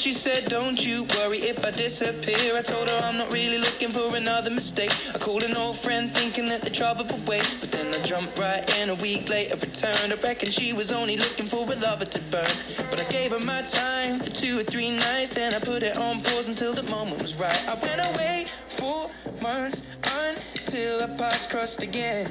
[0.00, 2.56] She said, Don't you worry if I disappear.
[2.56, 4.90] I told her I'm not really looking for another mistake.
[5.14, 7.46] I called an old friend thinking that the trouble would wait.
[7.60, 10.10] But then I jumped right in a week later, returned.
[10.10, 12.50] I reckon she was only looking for a lover to burn.
[12.88, 15.34] But I gave her my time for two or three nights.
[15.34, 17.62] Then I put it on pause until the moment was right.
[17.68, 19.10] I went away for
[19.42, 19.84] months
[20.24, 22.26] until our paths crossed again.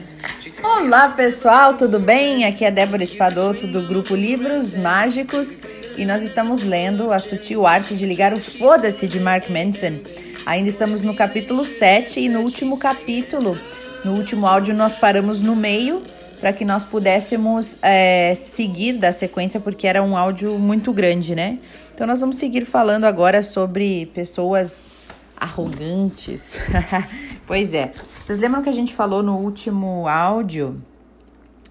[0.63, 2.45] Olá pessoal, tudo bem?
[2.45, 5.61] Aqui é Débora Espadoto do grupo Livros Mágicos
[5.99, 9.99] e nós estamos lendo A Sutil Arte de Ligar o Foda-se de Mark Manson.
[10.45, 13.59] Ainda estamos no capítulo 7 e no último capítulo,
[14.05, 16.01] no último áudio, nós paramos no meio
[16.39, 21.59] para que nós pudéssemos é, seguir da sequência, porque era um áudio muito grande, né?
[21.93, 24.91] Então nós vamos seguir falando agora sobre pessoas
[25.35, 26.61] arrogantes.
[27.45, 27.91] pois é.
[28.21, 30.81] Vocês lembram que a gente falou no último áudio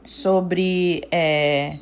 [0.04, 1.78] sobre é,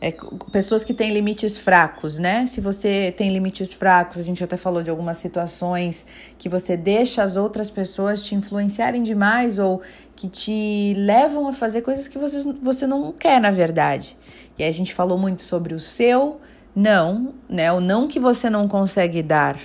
[0.00, 0.14] é,
[0.50, 2.46] pessoas que têm limites fracos, né?
[2.46, 6.06] Se você tem limites fracos, a gente até falou de algumas situações
[6.38, 9.82] que você deixa as outras pessoas te influenciarem demais ou
[10.16, 14.16] que te levam a fazer coisas que você, você não quer, na verdade.
[14.58, 16.40] E a gente falou muito sobre o seu
[16.74, 17.70] não, né?
[17.70, 19.58] O não que você não consegue dar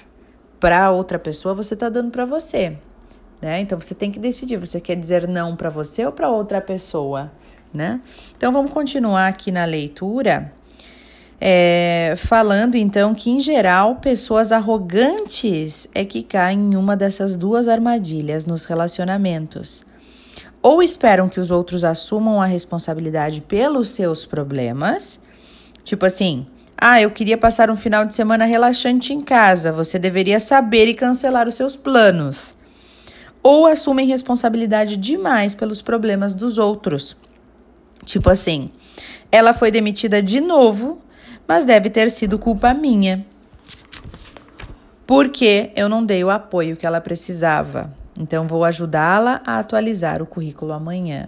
[0.59, 2.77] para outra pessoa, você tá dando para você,
[3.41, 3.61] né?
[3.61, 7.31] Então você tem que decidir, você quer dizer não para você ou para outra pessoa,
[7.75, 7.99] né?
[8.37, 10.51] Então vamos continuar aqui na leitura.
[11.39, 17.67] É, falando então que, em geral, pessoas arrogantes é que caem em uma dessas duas
[17.67, 19.85] armadilhas nos relacionamentos.
[20.61, 25.19] Ou esperam que os outros assumam a responsabilidade pelos seus problemas,
[25.83, 29.71] tipo assim, ah, eu queria passar um final de semana relaxante em casa.
[29.71, 32.53] Você deveria saber e cancelar os seus planos.
[33.41, 37.15] Ou assumem responsabilidade demais pelos problemas dos outros.
[38.05, 38.69] Tipo assim,
[39.31, 41.01] ela foi demitida de novo,
[41.47, 43.25] mas deve ter sido culpa minha.
[45.05, 47.93] Porque eu não dei o apoio que ela precisava.
[48.17, 51.27] Então vou ajudá-la a atualizar o currículo amanhã.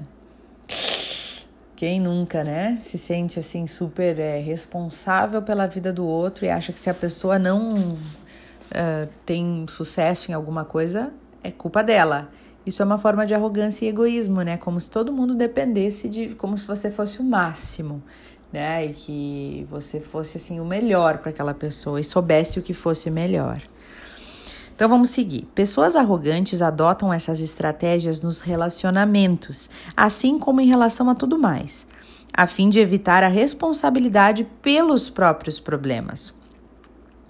[1.76, 2.80] Quem nunca, né?
[2.82, 6.94] Se sente assim super é, responsável pela vida do outro e acha que se a
[6.94, 11.12] pessoa não uh, tem sucesso em alguma coisa,
[11.44, 12.30] é culpa dela.
[12.68, 14.58] Isso é uma forma de arrogância e egoísmo, né?
[14.58, 16.36] Como se todo mundo dependesse de.
[16.36, 18.04] como se você fosse o máximo,
[18.52, 18.88] né?
[18.88, 23.10] E que você fosse assim o melhor para aquela pessoa e soubesse o que fosse
[23.10, 23.62] melhor.
[24.76, 25.48] Então vamos seguir.
[25.56, 31.88] Pessoas arrogantes adotam essas estratégias nos relacionamentos, assim como em relação a tudo mais,
[32.34, 36.34] a fim de evitar a responsabilidade pelos próprios problemas.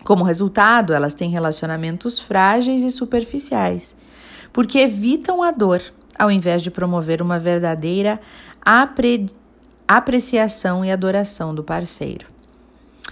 [0.03, 3.95] Como resultado, elas têm relacionamentos frágeis e superficiais,
[4.57, 5.83] porque evitam a dor,
[6.17, 8.19] ao invés de promover uma verdadeira
[8.59, 9.29] apre
[9.87, 12.25] apreciação e adoração do parceiro.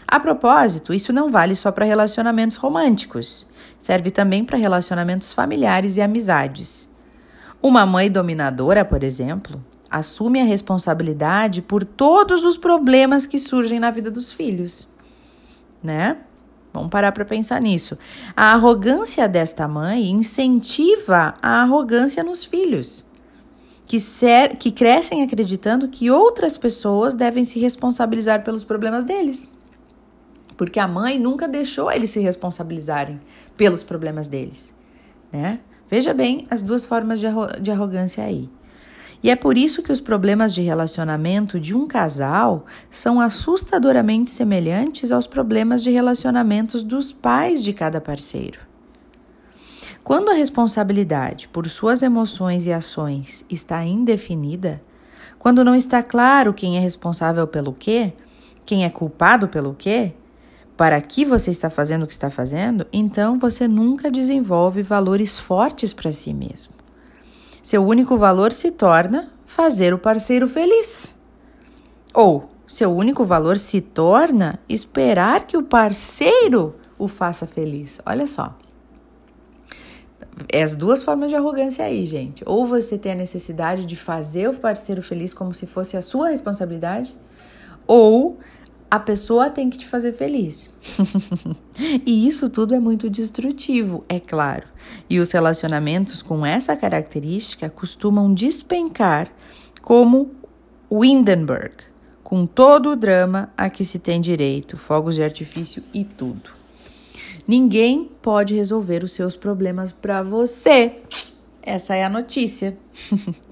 [0.08, 3.46] A propósito, isso não vale só para relacionamentos românticos.
[3.80, 6.90] Serve também para relacionamentos familiares e amizades.
[7.62, 13.92] Uma mãe dominadora, por exemplo, assume a responsabilidade por todos os problemas que surgem na
[13.92, 14.88] vida dos filhos,
[15.84, 16.18] né?
[16.76, 17.98] Vamos parar para pensar nisso.
[18.36, 23.04] A arrogância desta mãe incentiva a arrogância nos filhos,
[23.86, 29.50] que, ser, que crescem acreditando que outras pessoas devem se responsabilizar pelos problemas deles
[30.58, 33.20] porque a mãe nunca deixou eles se responsabilizarem
[33.58, 34.74] pelos problemas deles,
[35.32, 35.60] né?
[35.90, 38.50] Veja bem as duas formas de, arro de arrogância aí.
[39.26, 45.12] E é por isso que os problemas de relacionamento de um casal são assustadoramente semelhantes
[45.12, 48.60] aos problemas de relacionamentos dos pais de cada parceiro.
[50.04, 54.80] Quando a responsabilidade por suas emoções e ações está indefinida,
[55.40, 58.14] quando não está claro quem é responsável pelo quê,
[58.64, 60.14] quem é culpado pelo quê,
[60.78, 65.94] para que você está fazendo o que está fazendo, então você nunca desenvolve valores fortes
[65.94, 66.75] para si mesmo.
[67.66, 71.12] Seu único valor se torna fazer o parceiro feliz.
[72.14, 78.00] Ou seu único valor se torna esperar que o parceiro o faça feliz.
[78.06, 78.56] Olha só.
[80.48, 82.44] É as duas formas de arrogância aí, gente.
[82.46, 86.30] Ou você tem a necessidade de fazer o parceiro feliz como se fosse a sua
[86.30, 87.18] responsabilidade,
[87.88, 88.38] ou
[88.96, 90.72] a pessoa tem que te fazer feliz.
[92.06, 94.68] e isso tudo é muito destrutivo, é claro.
[95.10, 99.30] E os relacionamentos com essa característica costumam despencar
[99.82, 100.32] como
[100.90, 101.74] Windenburg,
[102.24, 106.52] com todo o drama a que se tem direito, fogos de artifício e tudo.
[107.46, 110.94] Ninguém pode resolver os seus problemas para você.
[111.62, 112.78] Essa é a notícia.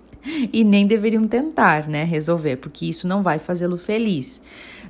[0.54, 4.42] e nem deveriam tentar, né, resolver, porque isso não vai fazê-lo feliz.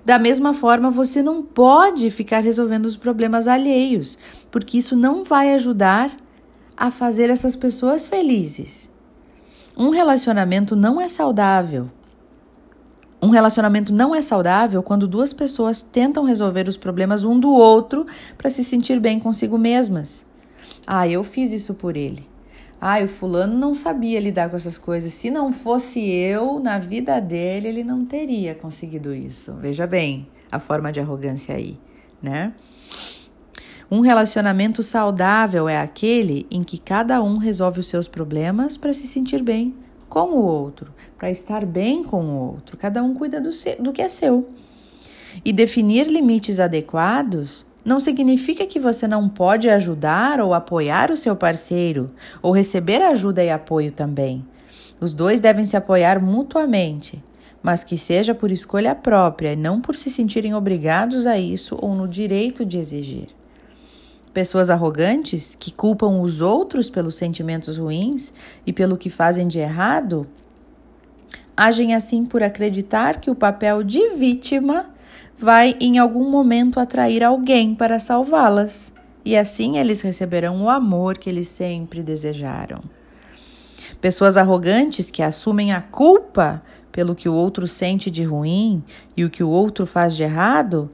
[0.05, 4.17] Da mesma forma, você não pode ficar resolvendo os problemas alheios,
[4.51, 6.17] porque isso não vai ajudar
[6.75, 8.89] a fazer essas pessoas felizes.
[9.77, 11.89] Um relacionamento não é saudável.
[13.21, 18.05] Um relacionamento não é saudável quando duas pessoas tentam resolver os problemas um do outro
[18.37, 20.25] para se sentir bem consigo mesmas.
[20.85, 22.32] Ah, eu fiz isso por ele.
[22.85, 25.13] Ah, o fulano não sabia lidar com essas coisas.
[25.13, 29.53] Se não fosse eu na vida dele, ele não teria conseguido isso.
[29.53, 31.79] Veja bem a forma de arrogância aí,
[32.21, 32.51] né?
[33.89, 39.07] Um relacionamento saudável é aquele em que cada um resolve os seus problemas para se
[39.07, 39.73] sentir bem
[40.09, 42.75] com o outro, para estar bem com o outro.
[42.75, 44.49] Cada um cuida do, seu, do que é seu.
[45.45, 51.35] E definir limites adequados não significa que você não pode ajudar ou apoiar o seu
[51.35, 54.45] parceiro, ou receber ajuda e apoio também.
[54.99, 57.21] Os dois devem se apoiar mutuamente,
[57.61, 61.93] mas que seja por escolha própria e não por se sentirem obrigados a isso ou
[61.93, 63.27] no direito de exigir.
[64.33, 68.33] Pessoas arrogantes que culpam os outros pelos sentimentos ruins
[68.65, 70.27] e pelo que fazem de errado
[71.55, 74.87] agem assim por acreditar que o papel de vítima
[75.43, 78.93] vai em algum momento atrair alguém para salvá-las,
[79.25, 82.81] e assim eles receberão o amor que eles sempre desejaram.
[83.99, 88.83] Pessoas arrogantes que assumem a culpa pelo que o outro sente de ruim
[89.17, 90.89] e o que o outro faz de errado,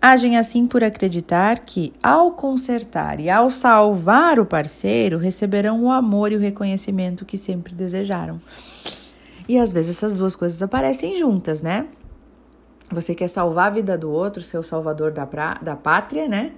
[0.00, 6.30] agem assim por acreditar que, ao consertar e ao salvar o parceiro, receberão o amor
[6.30, 8.38] e o reconhecimento que sempre desejaram.
[9.48, 11.86] E às vezes essas duas coisas aparecem juntas, né?
[12.92, 16.52] Você quer salvar a vida do outro, ser o salvador da, pra, da pátria, né?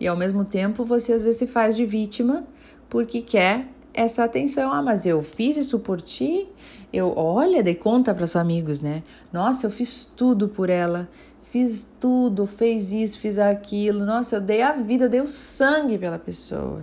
[0.00, 2.44] E ao mesmo tempo você às vezes se faz de vítima
[2.88, 4.72] porque quer essa atenção.
[4.72, 6.48] Ah, mas eu fiz isso por ti.
[6.92, 9.02] Eu, olha, dei conta para os amigos, né?
[9.32, 11.08] Nossa, eu fiz tudo por ela.
[11.50, 14.04] Fiz tudo, fez isso, fiz aquilo.
[14.04, 16.82] Nossa, eu dei a vida, dei o sangue pela pessoa.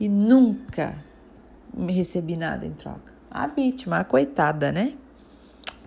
[0.00, 0.96] E nunca
[1.72, 3.12] me recebi nada em troca.
[3.30, 4.94] A vítima, a coitada, né?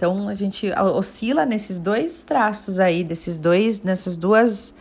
[0.01, 4.73] Então a gente oscila nesses dois traços aí, desses dois, nessas duas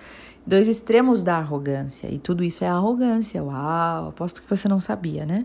[0.46, 2.08] dois extremos da arrogância.
[2.08, 3.44] E tudo isso é arrogância.
[3.44, 5.44] Uau, aposto que você não sabia, né?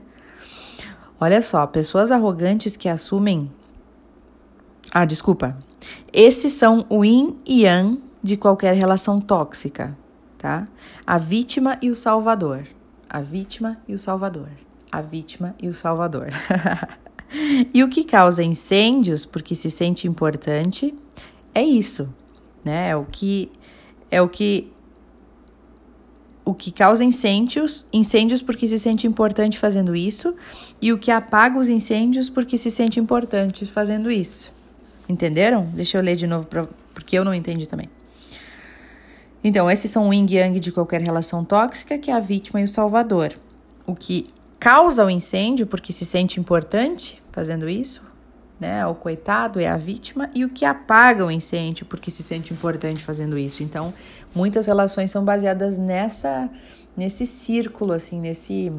[1.19, 3.51] Olha só, pessoas arrogantes que assumem
[4.93, 5.57] Ah, desculpa.
[6.13, 9.97] Esses são o yin e yang de qualquer relação tóxica,
[10.37, 10.69] tá?
[11.05, 12.63] A vítima e o salvador.
[13.09, 14.51] A vítima e o salvador.
[14.89, 16.29] A vítima e o salvador.
[17.73, 20.93] E o que causa incêndios, porque se sente importante,
[21.53, 22.13] é isso,
[22.63, 22.89] né?
[22.89, 23.51] É o que
[24.09, 24.71] é o que
[26.45, 30.35] o que causa incêndios, incêndios porque se sente importante fazendo isso,
[30.79, 34.53] e o que apaga os incêndios porque se sente importante fazendo isso.
[35.09, 35.65] Entenderam?
[35.73, 37.89] Deixa eu ler de novo pra, porque eu não entendi também.
[39.43, 42.63] Então, esses são o yin yang de qualquer relação tóxica, que é a vítima e
[42.63, 43.33] o salvador.
[43.85, 44.27] O que
[44.65, 48.01] causa o incêndio porque se sente importante fazendo isso,
[48.59, 48.83] né?
[48.87, 53.03] O coitado é a vítima e o que apaga o incêndio porque se sente importante
[53.03, 53.61] fazendo isso.
[53.61, 53.93] Então,
[54.33, 56.49] muitas relações são baseadas nessa
[56.97, 58.73] nesse círculo assim, nesse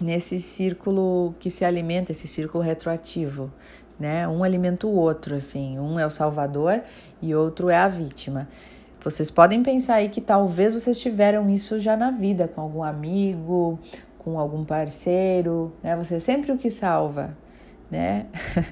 [0.00, 3.48] nesse círculo que se alimenta, esse círculo retroativo,
[3.96, 4.26] né?
[4.26, 6.82] Um alimenta o outro assim, um é o salvador
[7.22, 8.48] e outro é a vítima.
[9.00, 13.78] Vocês podem pensar aí que talvez vocês tiveram isso já na vida com algum amigo,
[14.24, 15.96] com algum parceiro, né?
[15.96, 17.36] Você é sempre o que salva,
[17.90, 18.26] né?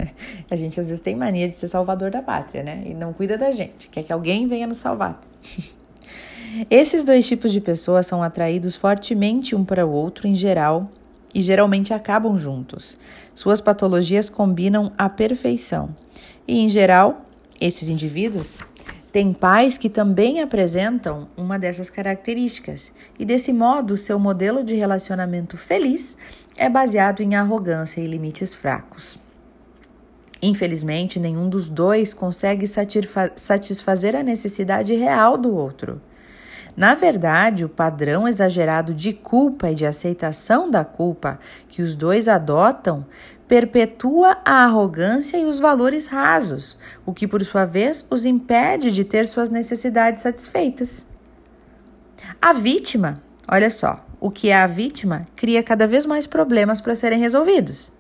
[0.50, 2.82] a gente às vezes tem mania de ser salvador da pátria, né?
[2.86, 5.20] E não cuida da gente, quer que alguém venha nos salvar.
[6.70, 10.90] Esses dois tipos de pessoas são atraídos fortemente um para o outro em geral
[11.34, 12.98] e geralmente acabam juntos.
[13.34, 15.90] Suas patologias combinam à perfeição.
[16.46, 17.26] E em geral,
[17.60, 18.56] esses indivíduos
[19.10, 25.56] tem pais que também apresentam uma dessas características, e desse modo, seu modelo de relacionamento
[25.56, 26.16] feliz
[26.56, 29.18] é baseado em arrogância e limites fracos.
[30.40, 36.00] Infelizmente, nenhum dos dois consegue satisfazer a necessidade real do outro.
[36.78, 42.28] Na verdade, o padrão exagerado de culpa e de aceitação da culpa que os dois
[42.28, 43.04] adotam
[43.48, 49.02] perpetua a arrogância e os valores rasos, o que, por sua vez, os impede de
[49.02, 51.04] ter suas necessidades satisfeitas.
[52.40, 53.20] A vítima,
[53.50, 57.90] olha só, o que é a vítima cria cada vez mais problemas para serem resolvidos.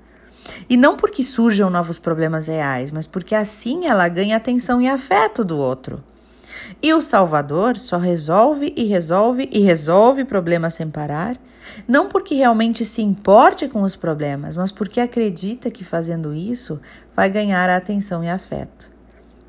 [0.70, 5.42] E não porque surjam novos problemas reais, mas porque assim ela ganha atenção e afeto
[5.44, 6.00] do outro.
[6.80, 11.36] E o Salvador só resolve e resolve e resolve problemas sem parar,
[11.88, 16.80] não porque realmente se importe com os problemas, mas porque acredita que fazendo isso
[17.16, 18.88] vai ganhar a atenção e afeto.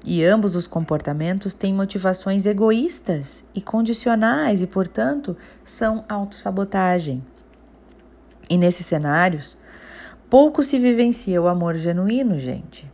[0.03, 7.23] E ambos os comportamentos têm motivações egoístas e condicionais e, portanto, são autossabotagem.
[8.49, 9.55] E nesses cenários,
[10.29, 12.88] pouco se vivencia o amor genuíno, gente.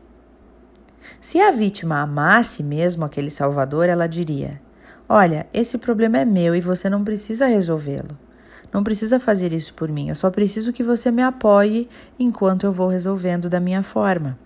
[1.19, 4.61] Se a vítima amasse mesmo aquele salvador, ela diria:
[5.07, 8.17] Olha, esse problema é meu e você não precisa resolvê-lo.
[8.73, 11.87] Não precisa fazer isso por mim, eu só preciso que você me apoie
[12.19, 14.37] enquanto eu vou resolvendo da minha forma.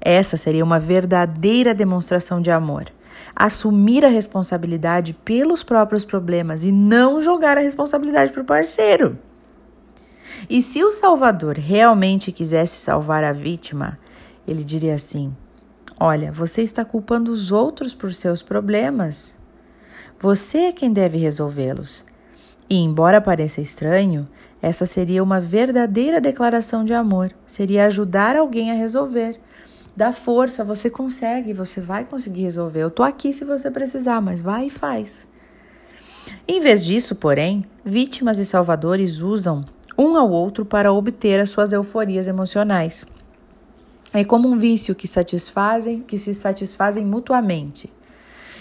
[0.00, 2.86] Essa seria uma verdadeira demonstração de amor.
[3.34, 9.16] Assumir a responsabilidade pelos próprios problemas e não jogar a responsabilidade para o parceiro.
[10.48, 13.98] E se o Salvador realmente quisesse salvar a vítima,
[14.46, 15.34] ele diria assim:
[15.98, 19.36] Olha, você está culpando os outros por seus problemas.
[20.20, 22.04] Você é quem deve resolvê-los.
[22.68, 24.28] E, embora pareça estranho,
[24.60, 27.32] essa seria uma verdadeira declaração de amor.
[27.46, 29.38] Seria ajudar alguém a resolver.
[29.96, 32.80] Dá força, você consegue, você vai conseguir resolver.
[32.80, 35.26] Eu tô aqui se você precisar, mas vai e faz.
[36.48, 39.64] Em vez disso, porém, vítimas e salvadores usam
[39.96, 43.06] um ao outro para obter as suas euforias emocionais.
[44.14, 47.92] É como um vício que satisfazem, que se satisfazem mutuamente.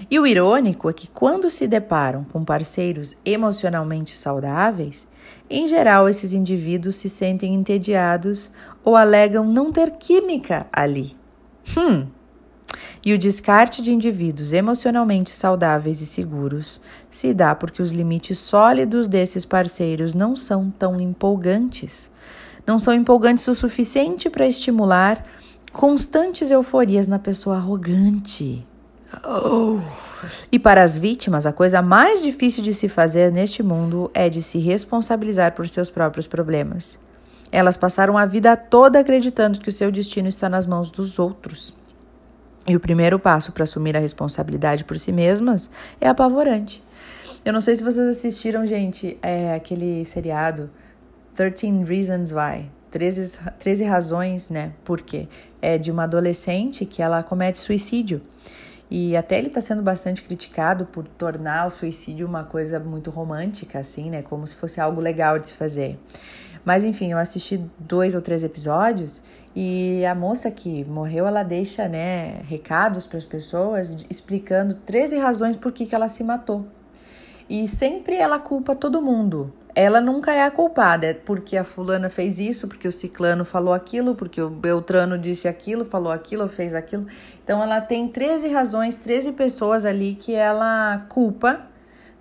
[0.10, 5.08] E o irônico é que quando se deparam com parceiros emocionalmente saudáveis,
[5.48, 8.50] em geral esses indivíduos se sentem entediados
[8.84, 11.16] ou alegam não ter química ali.
[11.78, 12.08] Hum.
[13.06, 16.82] E o descarte de indivíduos emocionalmente saudáveis e seguros
[17.12, 22.10] se dá porque os limites sólidos desses parceiros não são tão empolgantes.
[22.66, 25.24] Não são empolgantes o suficiente para estimular
[25.74, 28.66] constantes euforias na pessoa arrogante.
[29.26, 29.80] Oh.
[30.52, 34.42] E para as vítimas, a coisa mais difícil de se fazer neste mundo é de
[34.42, 36.98] se responsabilizar por seus próprios problemas.
[37.52, 41.74] Elas passaram a vida toda acreditando que o seu destino está nas mãos dos outros.
[42.66, 46.84] E o primeiro passo para assumir a responsabilidade por si mesmas é apavorante.
[47.44, 50.70] Eu não sei se vocês assistiram, gente, é aquele seriado
[51.36, 52.70] 13 Reasons Why.
[52.94, 54.72] 13, 13 razões, né?
[54.86, 55.28] Por quê?
[55.60, 58.22] É de uma adolescente que ela comete suicídio.
[58.88, 63.80] E até ele está sendo bastante criticado por tornar o suicídio uma coisa muito romântica,
[63.80, 64.22] assim, né?
[64.22, 65.98] Como se fosse algo legal de se fazer.
[66.64, 69.24] Mas enfim, eu assisti dois ou três episódios
[69.56, 75.56] e a moça que morreu, ela deixa, né, recados para as pessoas explicando 13 razões
[75.56, 76.68] por que, que ela se matou.
[77.54, 82.10] E sempre ela culpa todo mundo ela nunca é a culpada, é porque a fulana
[82.10, 86.76] fez isso, porque o ciclano falou aquilo, porque o Beltrano disse aquilo, falou aquilo, fez
[86.76, 87.08] aquilo.
[87.44, 91.62] Então ela tem 13 razões, 13 pessoas ali que ela culpa,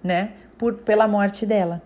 [0.02, 1.82] né, por pela morte dela.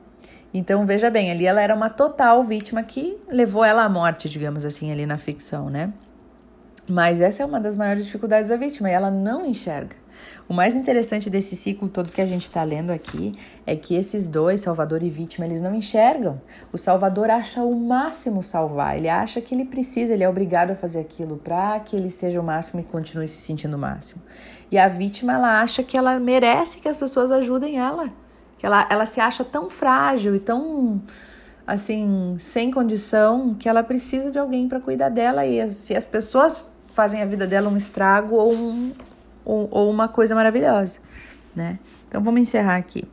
[0.54, 4.64] Então veja bem, ali ela era uma total vítima que levou ela à morte, digamos
[4.64, 5.92] assim, ali na ficção, né?
[6.88, 9.96] Mas essa é uma das maiores dificuldades da vítima, e ela não enxerga.
[10.48, 13.34] O mais interessante desse ciclo todo que a gente está lendo aqui
[13.66, 16.40] é que esses dois, Salvador e vítima, eles não enxergam.
[16.72, 20.76] O Salvador acha o máximo salvar, ele acha que ele precisa, ele é obrigado a
[20.76, 24.22] fazer aquilo para que ele seja o máximo e continue se sentindo o máximo.
[24.70, 28.10] E a vítima, ela acha que ela merece que as pessoas ajudem ela,
[28.58, 31.02] que ela, ela se acha tão frágil e tão
[31.66, 36.64] assim, sem condição, que ela precisa de alguém para cuidar dela e se as pessoas
[36.92, 38.92] fazem a vida dela um estrago ou, um,
[39.46, 40.98] ou, ou uma coisa maravilhosa,
[41.54, 41.78] né?
[42.08, 43.04] Então vamos encerrar aqui.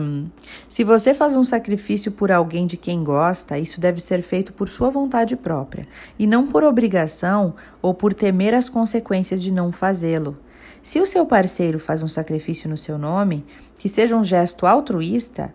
[0.00, 0.28] Um,
[0.66, 4.68] se você faz um sacrifício por alguém de quem gosta, isso deve ser feito por
[4.68, 5.86] sua vontade própria
[6.18, 10.38] e não por obrigação ou por temer as consequências de não fazê-lo.
[10.82, 13.44] Se o seu parceiro faz um sacrifício no seu nome,
[13.78, 15.54] que seja um gesto altruísta,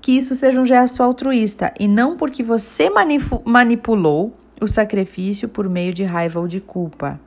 [0.00, 2.90] que isso seja um gesto altruísta e não porque você
[3.44, 7.20] manipulou o sacrifício por meio de raiva ou de culpa.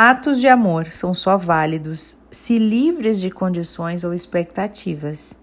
[0.00, 5.34] Atos de amor são só válidos se livres de condições ou expectativas.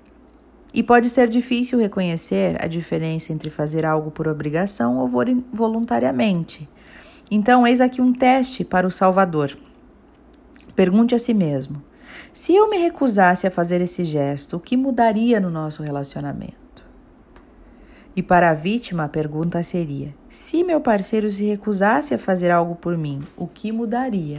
[0.73, 5.11] E pode ser difícil reconhecer a diferença entre fazer algo por obrigação ou
[5.51, 6.69] voluntariamente.
[7.29, 9.57] Então, eis aqui um teste para o Salvador.
[10.73, 11.83] Pergunte a si mesmo:
[12.33, 16.64] se eu me recusasse a fazer esse gesto, o que mudaria no nosso relacionamento?
[18.15, 22.75] E para a vítima, a pergunta seria: se meu parceiro se recusasse a fazer algo
[22.75, 24.37] por mim, o que mudaria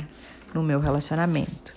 [0.55, 1.75] no meu relacionamento?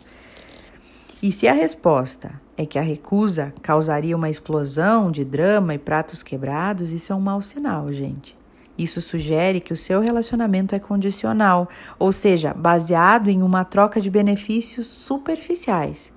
[1.21, 6.23] E se a resposta é que a recusa causaria uma explosão de drama e pratos
[6.23, 8.37] quebrados, isso é um mau sinal, gente.
[8.77, 14.09] Isso sugere que o seu relacionamento é condicional, ou seja, baseado em uma troca de
[14.09, 16.13] benefícios superficiais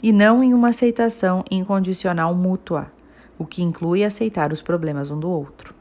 [0.00, 2.92] e não em uma aceitação incondicional mútua
[3.38, 5.74] o que inclui aceitar os problemas um do outro.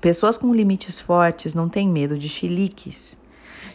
[0.00, 3.16] Pessoas com limites fortes não têm medo de chiliques.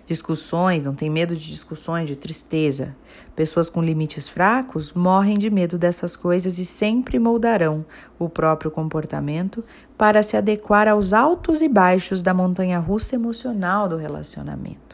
[0.06, 2.96] Discussões, não tem medo de discussões, de tristeza.
[3.36, 7.86] Pessoas com limites fracos morrem de medo dessas coisas e sempre moldarão
[8.20, 9.64] o próprio comportamento
[9.98, 14.91] para se adequar aos altos e baixos da montanha russa emocional do relacionamento.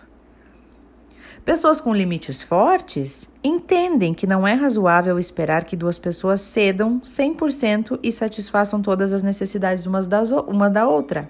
[1.48, 7.98] Pessoas com limites fortes entendem que não é razoável esperar que duas pessoas cedam 100%
[8.04, 11.30] e satisfaçam todas as necessidades umas das, uma da outra.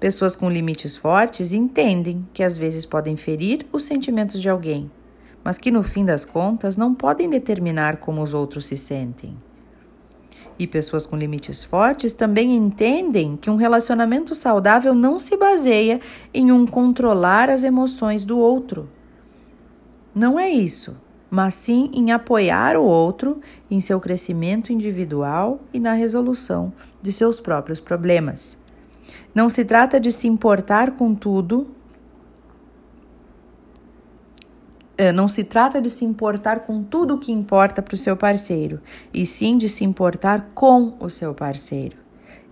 [0.00, 4.90] Pessoas com limites fortes entendem que às vezes podem ferir os sentimentos de alguém,
[5.44, 9.36] mas que no fim das contas não podem determinar como os outros se sentem.
[10.58, 16.00] E pessoas com limites fortes também entendem que um relacionamento saudável não se baseia
[16.32, 18.88] em um controlar as emoções do outro.
[20.14, 20.96] Não é isso,
[21.30, 23.40] mas sim em apoiar o outro
[23.70, 28.58] em seu crescimento individual e na resolução de seus próprios problemas.
[29.34, 31.68] Não se trata de se importar com tudo.
[34.98, 38.16] É, não se trata de se importar com tudo o que importa para o seu
[38.16, 38.80] parceiro,
[39.14, 41.96] e sim de se importar com o seu parceiro.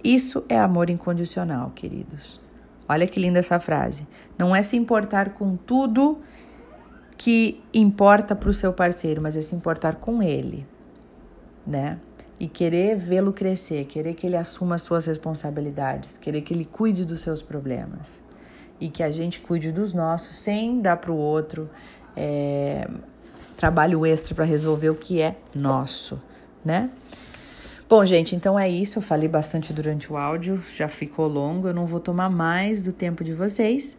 [0.03, 2.41] Isso é amor incondicional, queridos.
[2.89, 4.07] Olha que linda essa frase.
[4.39, 6.21] Não é se importar com tudo
[7.19, 10.67] que importa para o seu parceiro, mas é se importar com ele,
[11.67, 11.99] né?
[12.41, 17.05] e querer vê-lo crescer, querer que ele assuma as suas responsabilidades, querer que ele cuide
[17.05, 18.23] dos seus problemas
[18.81, 21.69] e que a gente cuide dos nossos sem dar para o outro
[22.17, 22.89] é,
[23.57, 26.21] trabalho extra para resolver o que é nosso,
[26.65, 26.91] né?
[27.89, 28.99] Bom, gente, então é isso.
[28.99, 31.69] Eu falei bastante durante o áudio, já ficou longo.
[31.69, 33.97] Eu não vou tomar mais do tempo de vocês.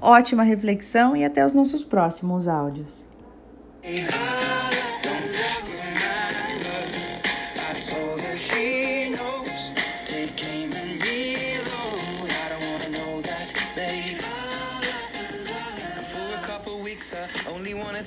[0.00, 3.04] Ótima reflexão e até os nossos próximos áudios.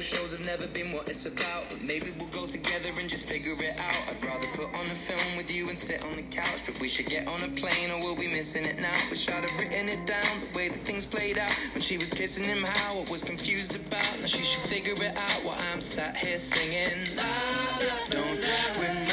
[0.00, 1.64] Shows have never been what it's about.
[1.68, 3.96] But maybe we'll go together and just figure it out.
[4.08, 6.60] I'd rather put on a film with you and sit on the couch.
[6.64, 8.94] But we should get on a plane or we'll be missing it now.
[9.10, 11.50] Wish I'd have written it down the way that things played out.
[11.72, 14.20] When she was kissing him, how I was confused about.
[14.20, 17.16] Now she should figure it out while I'm sat here singing.
[17.16, 18.44] La, la, don't
[18.78, 19.07] when